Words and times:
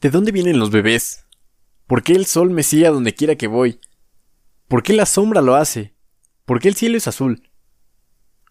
¿De 0.00 0.08
dónde 0.08 0.32
vienen 0.32 0.58
los 0.58 0.70
bebés? 0.70 1.26
¿Por 1.86 2.02
qué 2.02 2.14
el 2.14 2.24
sol 2.24 2.48
me 2.50 2.62
sigue 2.62 2.86
a 2.86 2.90
donde 2.90 3.14
quiera 3.14 3.34
que 3.34 3.48
voy? 3.48 3.80
¿Por 4.66 4.82
qué 4.82 4.94
la 4.94 5.04
sombra 5.04 5.42
lo 5.42 5.56
hace? 5.56 5.94
¿Por 6.46 6.58
qué 6.58 6.68
el 6.68 6.74
cielo 6.74 6.96
es 6.96 7.06
azul? 7.06 7.42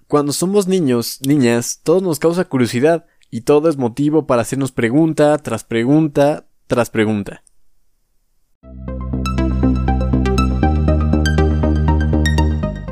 Cuando 0.07 0.31
somos 0.31 0.67
niños, 0.67 1.19
niñas, 1.25 1.79
todo 1.81 2.01
nos 2.01 2.19
causa 2.19 2.45
curiosidad 2.45 3.07
y 3.31 3.41
todo 3.41 3.67
es 3.67 3.77
motivo 3.77 4.27
para 4.27 4.43
hacernos 4.43 4.71
pregunta 4.71 5.35
tras 5.39 5.63
pregunta 5.63 6.47
tras 6.67 6.91
pregunta. 6.91 7.43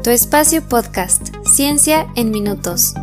Tu 0.03 0.09
espacio 0.09 0.67
podcast, 0.67 1.27
Ciencia 1.45 2.07
en 2.15 2.31
Minutos. 2.31 2.95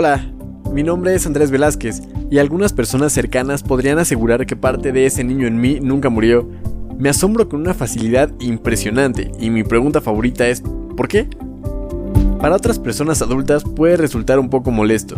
Hola, 0.00 0.24
mi 0.72 0.84
nombre 0.84 1.12
es 1.12 1.26
Andrés 1.26 1.50
Velázquez 1.50 2.02
y 2.30 2.38
algunas 2.38 2.72
personas 2.72 3.12
cercanas 3.12 3.64
podrían 3.64 3.98
asegurar 3.98 4.46
que 4.46 4.54
parte 4.54 4.92
de 4.92 5.06
ese 5.06 5.24
niño 5.24 5.48
en 5.48 5.60
mí 5.60 5.80
nunca 5.80 6.08
murió. 6.08 6.48
Me 6.96 7.08
asombro 7.08 7.48
con 7.48 7.62
una 7.62 7.74
facilidad 7.74 8.30
impresionante 8.38 9.32
y 9.40 9.50
mi 9.50 9.64
pregunta 9.64 10.00
favorita 10.00 10.46
es 10.46 10.62
¿por 10.96 11.08
qué? 11.08 11.28
Para 12.40 12.54
otras 12.54 12.78
personas 12.78 13.22
adultas 13.22 13.64
puede 13.64 13.96
resultar 13.96 14.38
un 14.38 14.50
poco 14.50 14.70
molesto. 14.70 15.16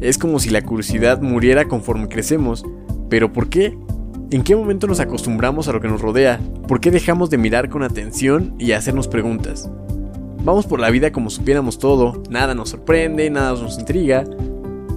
Es 0.00 0.18
como 0.18 0.38
si 0.38 0.50
la 0.50 0.62
curiosidad 0.62 1.20
muriera 1.20 1.64
conforme 1.64 2.06
crecemos. 2.06 2.64
¿Pero 3.10 3.32
por 3.32 3.48
qué? 3.48 3.76
¿En 4.30 4.44
qué 4.44 4.54
momento 4.54 4.86
nos 4.86 5.00
acostumbramos 5.00 5.66
a 5.66 5.72
lo 5.72 5.80
que 5.80 5.88
nos 5.88 6.00
rodea? 6.00 6.38
¿Por 6.68 6.78
qué 6.78 6.92
dejamos 6.92 7.28
de 7.28 7.38
mirar 7.38 7.68
con 7.68 7.82
atención 7.82 8.54
y 8.60 8.70
hacernos 8.70 9.08
preguntas? 9.08 9.68
Vamos 10.44 10.66
por 10.66 10.80
la 10.80 10.90
vida 10.90 11.12
como 11.12 11.30
supiéramos 11.30 11.78
todo, 11.78 12.20
nada 12.28 12.52
nos 12.54 12.70
sorprende, 12.70 13.30
nada 13.30 13.52
nos 13.52 13.78
intriga, 13.78 14.24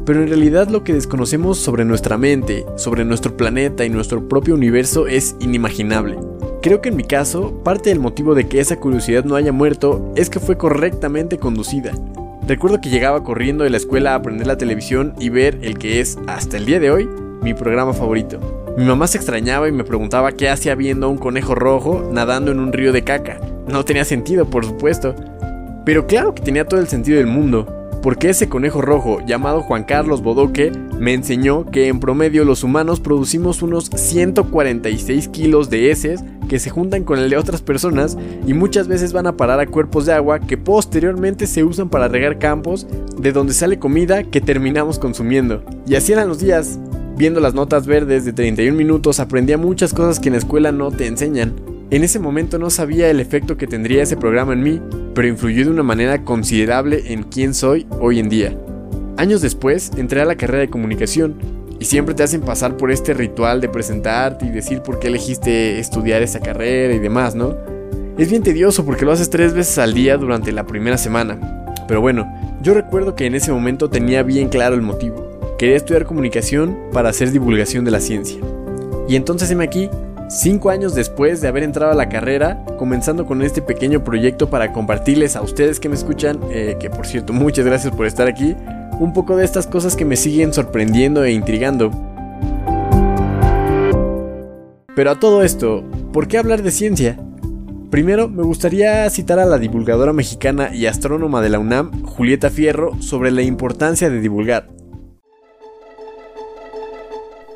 pero 0.03 0.23
en 0.23 0.27
realidad 0.27 0.69
lo 0.69 0.83
que 0.83 0.93
desconocemos 0.93 1.59
sobre 1.59 1.85
nuestra 1.85 2.17
mente, 2.17 2.65
sobre 2.77 3.05
nuestro 3.05 3.37
planeta 3.37 3.85
y 3.85 3.91
nuestro 3.91 4.27
propio 4.27 4.55
universo 4.55 5.05
es 5.05 5.35
inimaginable. 5.39 6.17
Creo 6.63 6.81
que 6.81 6.89
en 6.89 6.95
mi 6.95 7.03
caso, 7.03 7.61
parte 7.63 7.89
del 7.89 7.99
motivo 7.99 8.33
de 8.33 8.47
que 8.47 8.59
esa 8.59 8.79
curiosidad 8.79 9.23
no 9.23 9.35
haya 9.35 9.51
muerto 9.51 10.11
es 10.15 10.31
que 10.31 10.39
fue 10.39 10.57
correctamente 10.57 11.37
conducida. 11.37 11.91
Recuerdo 12.47 12.81
que 12.81 12.89
llegaba 12.89 13.23
corriendo 13.23 13.63
de 13.63 13.69
la 13.69 13.77
escuela 13.77 14.13
a 14.13 14.15
aprender 14.15 14.47
la 14.47 14.57
televisión 14.57 15.13
y 15.19 15.29
ver 15.29 15.59
el 15.61 15.77
que 15.77 15.99
es, 15.99 16.17
hasta 16.25 16.57
el 16.57 16.65
día 16.65 16.79
de 16.79 16.89
hoy, 16.89 17.07
mi 17.43 17.53
programa 17.53 17.93
favorito. 17.93 18.39
Mi 18.77 18.83
mamá 18.83 19.05
se 19.05 19.17
extrañaba 19.17 19.69
y 19.69 19.71
me 19.71 19.83
preguntaba 19.83 20.31
qué 20.31 20.49
hacía 20.49 20.73
viendo 20.73 21.05
a 21.05 21.09
un 21.09 21.17
conejo 21.17 21.53
rojo 21.53 22.09
nadando 22.11 22.51
en 22.51 22.59
un 22.59 22.73
río 22.73 22.91
de 22.91 23.03
caca. 23.03 23.39
No 23.67 23.85
tenía 23.85 24.05
sentido, 24.05 24.45
por 24.45 24.65
supuesto, 24.65 25.15
pero 25.85 26.07
claro 26.07 26.33
que 26.33 26.43
tenía 26.43 26.67
todo 26.67 26.79
el 26.79 26.87
sentido 26.87 27.17
del 27.17 27.27
mundo, 27.27 27.67
porque 28.01 28.29
ese 28.29 28.49
conejo 28.49 28.81
rojo 28.81 29.19
llamado 29.25 29.61
Juan 29.61 29.83
Carlos 29.83 30.21
Bodoque 30.21 30.71
me 30.99 31.13
enseñó 31.13 31.65
que 31.65 31.87
en 31.87 31.99
promedio 31.99 32.45
los 32.45 32.63
humanos 32.63 32.99
producimos 32.99 33.61
unos 33.61 33.85
146 33.85 35.27
kilos 35.29 35.69
de 35.69 35.91
heces 35.91 36.23
que 36.47 36.59
se 36.59 36.69
juntan 36.69 37.03
con 37.03 37.19
el 37.19 37.29
de 37.29 37.37
otras 37.37 37.61
personas 37.61 38.17
y 38.45 38.53
muchas 38.53 38.87
veces 38.87 39.11
van 39.11 39.27
a 39.27 39.37
parar 39.37 39.59
a 39.59 39.65
cuerpos 39.65 40.05
de 40.05 40.13
agua 40.13 40.39
que 40.39 40.57
posteriormente 40.57 41.47
se 41.47 41.63
usan 41.63 41.89
para 41.89 42.07
regar 42.07 42.37
campos 42.37 42.85
de 43.17 43.31
donde 43.31 43.53
sale 43.53 43.79
comida 43.79 44.23
que 44.23 44.41
terminamos 44.41 44.99
consumiendo. 44.99 45.63
Y 45.87 45.95
así 45.95 46.13
eran 46.13 46.27
los 46.27 46.39
días. 46.39 46.79
Viendo 47.17 47.39
las 47.39 47.53
notas 47.53 47.87
verdes 47.87 48.25
de 48.25 48.33
31 48.33 48.77
minutos 48.77 49.19
aprendía 49.19 49.57
muchas 49.57 49.93
cosas 49.93 50.19
que 50.19 50.29
en 50.29 50.33
la 50.33 50.39
escuela 50.39 50.71
no 50.71 50.91
te 50.91 51.07
enseñan. 51.07 51.74
En 51.91 52.03
ese 52.03 52.17
momento 52.17 52.57
no 52.57 52.71
sabía 52.71 53.11
el 53.11 53.19
efecto 53.19 53.57
que 53.57 53.67
tendría 53.67 54.01
ese 54.01 54.17
programa 54.17 54.53
en 54.53 54.63
mí, 54.63 54.81
pero 55.13 55.27
influyó 55.27 55.65
de 55.65 55.71
una 55.71 55.83
manera 55.83 56.23
considerable 56.23 57.13
en 57.13 57.23
quién 57.23 57.53
soy 57.53 57.85
hoy 57.99 58.19
en 58.19 58.27
día. 58.27 58.57
Años 59.17 59.41
después 59.41 59.91
entré 59.95 60.21
a 60.21 60.25
la 60.25 60.35
carrera 60.35 60.61
de 60.61 60.69
comunicación 60.69 61.35
y 61.79 61.85
siempre 61.85 62.15
te 62.15 62.23
hacen 62.23 62.41
pasar 62.41 62.75
por 62.75 62.91
este 62.91 63.13
ritual 63.13 63.61
de 63.61 63.69
presentarte 63.69 64.47
y 64.47 64.49
decir 64.49 64.81
por 64.81 64.97
qué 64.97 65.07
elegiste 65.09 65.79
estudiar 65.79 66.23
esa 66.23 66.39
carrera 66.39 66.95
y 66.95 66.99
demás, 66.99 67.35
¿no? 67.35 67.55
Es 68.17 68.31
bien 68.31 68.41
tedioso 68.41 68.83
porque 68.83 69.05
lo 69.05 69.11
haces 69.11 69.29
tres 69.29 69.53
veces 69.53 69.77
al 69.77 69.93
día 69.93 70.17
durante 70.17 70.51
la 70.51 70.65
primera 70.65 70.97
semana. 70.97 71.65
Pero 71.87 72.01
bueno, 72.01 72.27
yo 72.63 72.73
recuerdo 72.73 73.15
que 73.15 73.27
en 73.27 73.35
ese 73.35 73.51
momento 73.51 73.91
tenía 73.91 74.23
bien 74.23 74.49
claro 74.49 74.73
el 74.73 74.81
motivo. 74.81 75.37
Quería 75.59 75.75
estudiar 75.75 76.05
comunicación 76.05 76.75
para 76.91 77.09
hacer 77.09 77.31
divulgación 77.31 77.85
de 77.85 77.91
la 77.91 77.99
ciencia. 77.99 78.39
Y 79.07 79.15
entonces 79.15 79.51
heme 79.51 79.65
aquí, 79.65 79.89
Cinco 80.27 80.71
años 80.71 80.95
después 80.95 81.39
de 81.39 81.47
haber 81.47 81.61
entrado 81.61 81.91
a 81.91 81.95
la 81.95 82.09
carrera, 82.09 82.65
comenzando 82.79 83.27
con 83.27 83.43
este 83.43 83.61
pequeño 83.61 84.03
proyecto 84.03 84.49
para 84.49 84.73
compartirles 84.73 85.35
a 85.35 85.41
ustedes 85.43 85.79
que 85.79 85.87
me 85.87 85.93
escuchan, 85.93 86.39
eh, 86.49 86.77
que 86.79 86.89
por 86.89 87.05
cierto 87.05 87.31
muchas 87.31 87.63
gracias 87.63 87.95
por 87.95 88.07
estar 88.07 88.27
aquí, 88.27 88.55
un 88.99 89.13
poco 89.13 89.37
de 89.37 89.45
estas 89.45 89.67
cosas 89.67 89.95
que 89.95 90.03
me 90.03 90.15
siguen 90.15 90.51
sorprendiendo 90.51 91.23
e 91.23 91.31
intrigando. 91.31 91.91
Pero 94.95 95.11
a 95.11 95.19
todo 95.19 95.43
esto, 95.43 95.83
¿por 96.11 96.27
qué 96.27 96.39
hablar 96.39 96.63
de 96.63 96.71
ciencia? 96.71 97.19
Primero, 97.91 98.27
me 98.27 98.41
gustaría 98.41 99.07
citar 99.11 99.37
a 99.37 99.45
la 99.45 99.59
divulgadora 99.59 100.11
mexicana 100.11 100.73
y 100.73 100.87
astrónoma 100.87 101.41
de 101.41 101.49
la 101.49 101.59
UNAM, 101.59 102.03
Julieta 102.03 102.49
Fierro, 102.49 102.99
sobre 102.99 103.29
la 103.29 103.43
importancia 103.43 104.09
de 104.09 104.21
divulgar. 104.21 104.69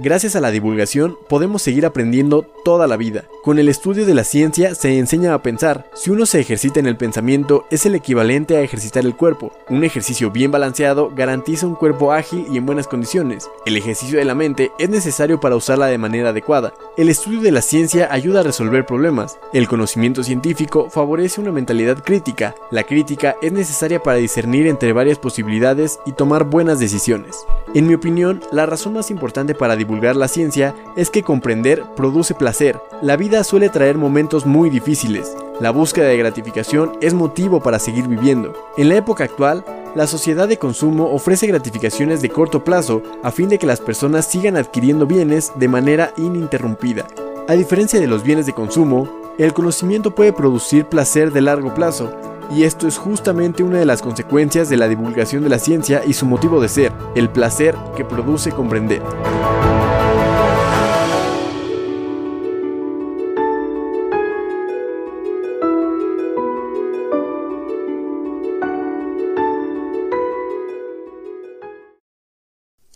Gracias 0.01 0.37
a 0.37 0.39
la 0.39 0.49
divulgación 0.49 1.17
podemos 1.27 1.61
seguir 1.61 1.85
aprendiendo 1.85 2.43
toda 2.63 2.87
la 2.87 2.95
vida. 2.95 3.25
Con 3.43 3.59
el 3.59 3.67
estudio 3.67 4.05
de 4.05 4.13
la 4.13 4.23
ciencia 4.23 4.73
se 4.73 4.97
enseña 4.97 5.33
a 5.33 5.41
pensar. 5.43 5.89
Si 5.93 6.09
uno 6.09 6.25
se 6.25 6.39
ejercita 6.39 6.79
en 6.79 6.87
el 6.87 6.95
pensamiento 6.95 7.65
es 7.69 7.85
el 7.85 7.95
equivalente 7.95 8.55
a 8.55 8.61
ejercitar 8.61 9.03
el 9.05 9.17
cuerpo. 9.17 9.51
Un 9.69 9.83
ejercicio 9.83 10.31
bien 10.31 10.51
balanceado 10.51 11.11
garantiza 11.13 11.67
un 11.67 11.75
cuerpo 11.75 12.13
ágil 12.13 12.45
y 12.49 12.55
en 12.55 12.65
buenas 12.65 12.87
condiciones. 12.87 13.49
El 13.65 13.75
ejercicio 13.75 14.19
de 14.19 14.23
la 14.23 14.35
mente 14.35 14.71
es 14.79 14.89
necesario 14.89 15.41
para 15.41 15.57
usarla 15.57 15.87
de 15.87 15.97
manera 15.97 16.29
adecuada. 16.29 16.73
El 16.95 17.09
estudio 17.09 17.41
de 17.41 17.51
la 17.51 17.61
ciencia 17.61 18.07
ayuda 18.09 18.39
a 18.39 18.43
resolver 18.43 18.85
problemas. 18.85 19.37
El 19.51 19.67
conocimiento 19.67 20.23
científico 20.23 20.89
favorece 20.89 21.41
una 21.41 21.51
mentalidad 21.51 22.01
crítica. 22.01 22.55
La 22.71 22.83
crítica 22.83 23.35
es 23.41 23.51
necesaria 23.51 24.01
para 24.01 24.17
discernir 24.17 24.65
entre 24.67 24.93
varias 24.93 25.19
posibilidades 25.19 25.99
y 26.05 26.13
tomar 26.13 26.45
buenas 26.45 26.79
decisiones. 26.79 27.35
En 27.75 27.85
mi 27.85 27.93
opinión, 27.93 28.41
la 28.51 28.65
razón 28.65 28.93
más 28.93 29.11
importante 29.11 29.53
para 29.53 29.75
divulgar 29.75 30.15
la 30.15 30.27
ciencia 30.27 30.73
es 30.95 31.11
que 31.11 31.21
comprender 31.21 31.83
produce 31.95 32.33
placer. 32.33 32.81
La 33.03 33.15
vida 33.15 33.43
suele 33.43 33.69
traer 33.69 33.95
momentos 33.95 34.47
muy 34.47 34.71
difíciles. 34.71 35.35
La 35.59 35.69
búsqueda 35.69 36.07
de 36.07 36.17
gratificación 36.17 36.93
es 36.99 37.13
motivo 37.13 37.61
para 37.61 37.77
seguir 37.77 38.07
viviendo. 38.07 38.55
En 38.75 38.89
la 38.89 38.95
época 38.95 39.23
actual, 39.23 39.63
la 39.93 40.07
sociedad 40.07 40.47
de 40.47 40.57
consumo 40.57 41.11
ofrece 41.11 41.45
gratificaciones 41.45 42.23
de 42.23 42.29
corto 42.29 42.63
plazo 42.63 43.03
a 43.21 43.29
fin 43.29 43.49
de 43.49 43.59
que 43.59 43.67
las 43.67 43.81
personas 43.81 44.25
sigan 44.25 44.57
adquiriendo 44.57 45.05
bienes 45.05 45.51
de 45.55 45.67
manera 45.67 46.11
ininterrumpida. 46.17 47.05
A 47.47 47.53
diferencia 47.53 47.99
de 47.99 48.07
los 48.07 48.23
bienes 48.23 48.47
de 48.47 48.53
consumo, 48.53 49.07
el 49.37 49.53
conocimiento 49.53 50.15
puede 50.15 50.33
producir 50.33 50.85
placer 50.85 51.31
de 51.31 51.41
largo 51.41 51.75
plazo, 51.75 52.11
y 52.51 52.63
esto 52.63 52.87
es 52.87 52.97
justamente 52.97 53.63
una 53.63 53.79
de 53.79 53.85
las 53.85 54.01
consecuencias 54.01 54.69
de 54.69 54.77
la 54.77 54.87
divulgación 54.87 55.43
de 55.43 55.49
la 55.49 55.59
ciencia 55.59 56.03
y 56.05 56.13
su 56.13 56.25
motivo 56.25 56.61
de 56.61 56.69
ser, 56.69 56.91
el 57.15 57.29
placer 57.29 57.75
que 57.95 58.05
produce 58.05 58.51
comprender. 58.51 59.01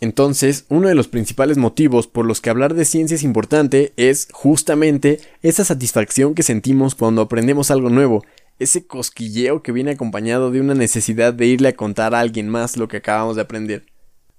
Entonces, 0.00 0.66
uno 0.68 0.88
de 0.88 0.94
los 0.94 1.08
principales 1.08 1.56
motivos 1.56 2.08
por 2.08 2.26
los 2.26 2.42
que 2.42 2.50
hablar 2.50 2.74
de 2.74 2.84
ciencia 2.84 3.14
es 3.14 3.22
importante 3.22 3.94
es 3.96 4.28
justamente 4.32 5.18
esa 5.42 5.64
satisfacción 5.64 6.34
que 6.34 6.42
sentimos 6.42 6.94
cuando 6.94 7.22
aprendemos 7.22 7.70
algo 7.70 7.88
nuevo, 7.88 8.22
ese 8.58 8.86
cosquilleo 8.86 9.62
que 9.62 9.72
viene 9.72 9.92
acompañado 9.92 10.50
de 10.50 10.60
una 10.60 10.74
necesidad 10.74 11.34
de 11.34 11.46
irle 11.46 11.68
a 11.68 11.76
contar 11.76 12.14
a 12.14 12.20
alguien 12.20 12.48
más 12.48 12.76
lo 12.76 12.88
que 12.88 12.98
acabamos 12.98 13.36
de 13.36 13.42
aprender. 13.42 13.86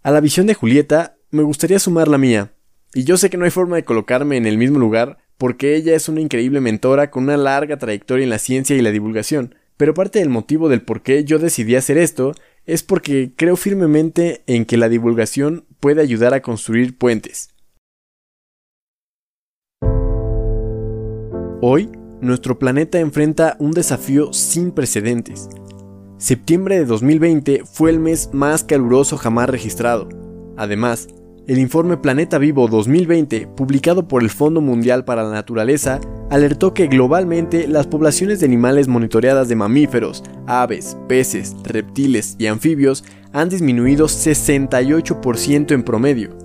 A 0.04 0.12
la 0.12 0.22
visión 0.22 0.48
de 0.48 0.54
Julieta 0.54 1.18
me 1.32 1.44
gustaría 1.44 1.80
sumar 1.80 2.08
la 2.08 2.18
mía, 2.18 2.54
y 2.94 3.04
yo 3.04 3.18
sé 3.18 3.30
que 3.30 3.38
no 3.38 3.44
hay 3.44 3.52
forma 3.52 3.76
de 3.76 3.84
colocarme 3.84 4.38
en 4.38 4.46
el 4.46 4.58
mismo 4.58 4.80
lugar 4.80 5.18
porque 5.38 5.76
ella 5.76 5.96
es 5.96 6.08
una 6.08 6.22
increíble 6.22 6.62
mentora 6.62 7.12
con 7.12 7.24
una 7.24 7.36
larga 7.36 7.78
trayectoria 7.78 8.24
en 8.24 8.30
la 8.30 8.40
ciencia 8.40 8.76
y 8.76 8.82
la 8.82 8.92
divulgación, 8.92 9.56
pero 9.76 9.94
parte 9.94 10.20
del 10.20 10.30
motivo 10.30 10.70
del 10.70 10.82
por 10.82 11.02
qué 11.02 11.26
yo 11.26 11.38
decidí 11.38 11.76
hacer 11.76 11.98
esto 11.98 12.34
es 12.66 12.84
porque 12.84 13.34
creo 13.36 13.58
firmemente 13.58 14.44
en 14.48 14.66
que 14.66 14.78
la 14.78 14.88
divulgación 14.88 15.66
puede 15.80 16.02
ayudar 16.02 16.34
a 16.34 16.42
construir 16.42 16.98
puentes. 16.98 17.50
Hoy 21.62 21.90
nuestro 22.26 22.60
planeta 22.60 23.00
enfrenta 23.00 23.56
un 23.60 23.72
desafío 23.72 24.34
sin 24.34 24.72
precedentes. 24.72 25.50
Septiembre 26.18 26.78
de 26.78 26.86
2020 26.86 27.64
fue 27.66 27.92
el 27.92 28.00
mes 28.00 28.30
más 28.34 28.64
caluroso 28.64 29.18
jamás 29.18 29.50
registrado. 29.50 30.10
Además, 30.58 31.08
el 31.48 31.60
informe 31.60 31.98
Planeta 31.98 32.40
Vivo 32.40 32.68
2020, 32.68 33.48
publicado 33.48 34.08
por 34.08 34.24
el 34.24 34.32
Fondo 34.32 34.62
Mundial 34.62 35.06
para 35.06 35.24
la 35.24 35.30
Naturaleza, 35.30 36.00
alertó 36.32 36.74
que 36.74 36.88
globalmente 36.88 37.68
las 37.68 37.86
poblaciones 37.86 38.40
de 38.40 38.48
animales 38.48 38.88
monitoreadas 38.88 39.48
de 39.48 39.56
mamíferos, 39.56 40.24
aves, 40.48 40.98
peces, 41.08 41.56
reptiles 41.64 42.36
y 42.40 42.48
anfibios 42.48 43.04
han 43.32 43.50
disminuido 43.50 44.08
68% 44.08 45.72
en 45.72 45.84
promedio. 45.84 46.36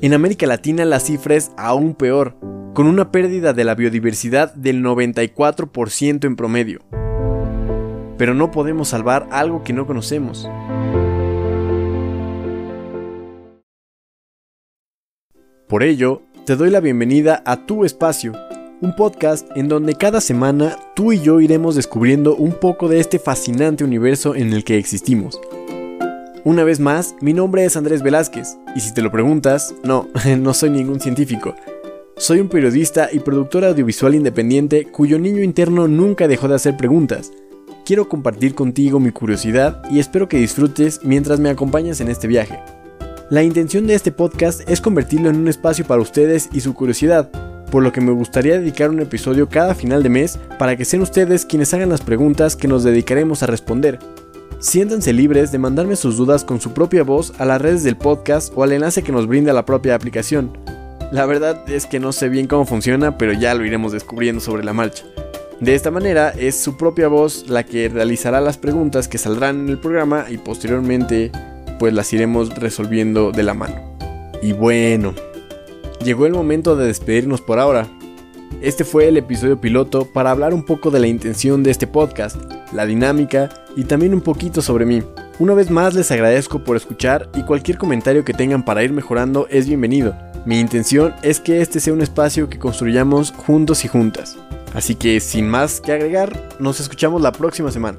En 0.00 0.12
América 0.12 0.46
Latina 0.46 0.84
la 0.84 1.00
cifra 1.00 1.34
es 1.34 1.50
aún 1.56 1.94
peor, 1.94 2.36
con 2.74 2.88
una 2.88 3.12
pérdida 3.12 3.52
de 3.52 3.62
la 3.62 3.76
biodiversidad 3.76 4.52
del 4.52 4.82
94% 4.82 6.24
en 6.24 6.34
promedio. 6.34 6.80
Pero 8.18 8.34
no 8.34 8.50
podemos 8.50 8.88
salvar 8.88 9.28
algo 9.30 9.62
que 9.62 9.72
no 9.72 9.86
conocemos. 9.86 10.48
Por 15.68 15.84
ello, 15.84 16.22
te 16.44 16.56
doy 16.56 16.70
la 16.70 16.80
bienvenida 16.80 17.42
a 17.46 17.64
Tu 17.64 17.84
Espacio, 17.84 18.32
un 18.80 18.94
podcast 18.96 19.48
en 19.56 19.68
donde 19.68 19.94
cada 19.94 20.20
semana 20.20 20.76
tú 20.94 21.12
y 21.12 21.20
yo 21.20 21.40
iremos 21.40 21.76
descubriendo 21.76 22.34
un 22.34 22.52
poco 22.52 22.88
de 22.88 22.98
este 22.98 23.20
fascinante 23.20 23.84
universo 23.84 24.34
en 24.34 24.52
el 24.52 24.64
que 24.64 24.78
existimos. 24.78 25.40
Una 26.42 26.64
vez 26.64 26.80
más, 26.80 27.14
mi 27.20 27.32
nombre 27.32 27.64
es 27.64 27.76
Andrés 27.76 28.02
Velázquez, 28.02 28.58
y 28.74 28.80
si 28.80 28.92
te 28.92 29.00
lo 29.00 29.12
preguntas, 29.12 29.74
no, 29.84 30.08
no 30.38 30.54
soy 30.54 30.70
ningún 30.70 31.00
científico. 31.00 31.54
Soy 32.16 32.38
un 32.38 32.48
periodista 32.48 33.08
y 33.12 33.18
productor 33.18 33.64
audiovisual 33.64 34.14
independiente 34.14 34.84
cuyo 34.84 35.18
niño 35.18 35.42
interno 35.42 35.88
nunca 35.88 36.28
dejó 36.28 36.46
de 36.46 36.54
hacer 36.54 36.76
preguntas. 36.76 37.32
Quiero 37.84 38.08
compartir 38.08 38.54
contigo 38.54 39.00
mi 39.00 39.10
curiosidad 39.10 39.82
y 39.90 39.98
espero 39.98 40.28
que 40.28 40.36
disfrutes 40.36 41.00
mientras 41.02 41.40
me 41.40 41.50
acompañas 41.50 42.00
en 42.00 42.08
este 42.08 42.28
viaje. 42.28 42.60
La 43.30 43.42
intención 43.42 43.88
de 43.88 43.94
este 43.94 44.12
podcast 44.12 44.60
es 44.70 44.80
convertirlo 44.80 45.28
en 45.28 45.36
un 45.36 45.48
espacio 45.48 45.84
para 45.84 46.00
ustedes 46.00 46.48
y 46.52 46.60
su 46.60 46.72
curiosidad, 46.72 47.32
por 47.72 47.82
lo 47.82 47.90
que 47.90 48.00
me 48.00 48.12
gustaría 48.12 48.60
dedicar 48.60 48.90
un 48.90 49.00
episodio 49.00 49.48
cada 49.48 49.74
final 49.74 50.04
de 50.04 50.08
mes 50.08 50.38
para 50.56 50.76
que 50.76 50.84
sean 50.84 51.02
ustedes 51.02 51.44
quienes 51.44 51.74
hagan 51.74 51.88
las 51.88 52.02
preguntas 52.02 52.54
que 52.54 52.68
nos 52.68 52.84
dedicaremos 52.84 53.42
a 53.42 53.46
responder. 53.46 53.98
Siéntanse 54.60 55.12
libres 55.12 55.50
de 55.50 55.58
mandarme 55.58 55.96
sus 55.96 56.16
dudas 56.16 56.44
con 56.44 56.60
su 56.60 56.72
propia 56.72 57.02
voz 57.02 57.32
a 57.38 57.44
las 57.44 57.60
redes 57.60 57.82
del 57.82 57.96
podcast 57.96 58.52
o 58.54 58.62
al 58.62 58.70
enlace 58.70 59.02
que 59.02 59.12
nos 59.12 59.26
brinda 59.26 59.52
la 59.52 59.66
propia 59.66 59.96
aplicación. 59.96 60.73
La 61.14 61.26
verdad 61.26 61.70
es 61.70 61.86
que 61.86 62.00
no 62.00 62.10
sé 62.10 62.28
bien 62.28 62.48
cómo 62.48 62.66
funciona, 62.66 63.16
pero 63.16 63.32
ya 63.32 63.54
lo 63.54 63.64
iremos 63.64 63.92
descubriendo 63.92 64.40
sobre 64.40 64.64
la 64.64 64.72
marcha. 64.72 65.04
De 65.60 65.76
esta 65.76 65.92
manera 65.92 66.30
es 66.30 66.58
su 66.58 66.76
propia 66.76 67.06
voz 67.06 67.48
la 67.48 67.62
que 67.62 67.88
realizará 67.88 68.40
las 68.40 68.58
preguntas 68.58 69.06
que 69.06 69.16
saldrán 69.16 69.60
en 69.60 69.68
el 69.68 69.78
programa 69.78 70.26
y 70.28 70.38
posteriormente 70.38 71.30
pues 71.78 71.94
las 71.94 72.12
iremos 72.12 72.56
resolviendo 72.56 73.30
de 73.30 73.44
la 73.44 73.54
mano. 73.54 73.76
Y 74.42 74.54
bueno, 74.54 75.14
llegó 76.02 76.26
el 76.26 76.32
momento 76.32 76.74
de 76.74 76.88
despedirnos 76.88 77.40
por 77.40 77.60
ahora. 77.60 77.86
Este 78.60 78.82
fue 78.82 79.06
el 79.06 79.16
episodio 79.16 79.60
piloto 79.60 80.06
para 80.12 80.32
hablar 80.32 80.52
un 80.52 80.64
poco 80.64 80.90
de 80.90 80.98
la 80.98 81.06
intención 81.06 81.62
de 81.62 81.70
este 81.70 81.86
podcast, 81.86 82.38
la 82.72 82.86
dinámica 82.86 83.50
y 83.76 83.84
también 83.84 84.14
un 84.14 84.20
poquito 84.20 84.60
sobre 84.62 84.84
mí. 84.84 85.04
Una 85.38 85.54
vez 85.54 85.70
más 85.70 85.94
les 85.94 86.10
agradezco 86.10 86.64
por 86.64 86.76
escuchar 86.76 87.30
y 87.36 87.44
cualquier 87.44 87.78
comentario 87.78 88.24
que 88.24 88.34
tengan 88.34 88.64
para 88.64 88.82
ir 88.82 88.92
mejorando 88.92 89.46
es 89.48 89.68
bienvenido. 89.68 90.16
Mi 90.46 90.60
intención 90.60 91.14
es 91.22 91.40
que 91.40 91.62
este 91.62 91.80
sea 91.80 91.94
un 91.94 92.02
espacio 92.02 92.50
que 92.50 92.58
construyamos 92.58 93.32
juntos 93.32 93.84
y 93.84 93.88
juntas. 93.88 94.36
Así 94.74 94.94
que 94.94 95.18
sin 95.20 95.48
más 95.48 95.80
que 95.80 95.92
agregar, 95.92 96.48
nos 96.58 96.80
escuchamos 96.80 97.22
la 97.22 97.32
próxima 97.32 97.70
semana. 97.70 97.98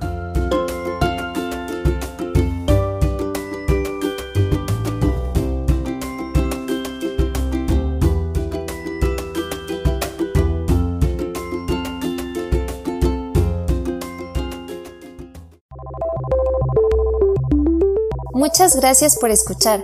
Muchas 18.34 18.76
gracias 18.76 19.18
por 19.18 19.32
escuchar. 19.32 19.84